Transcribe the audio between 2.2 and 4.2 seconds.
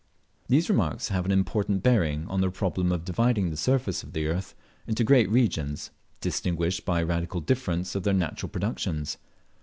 on the problem of dividing the surface of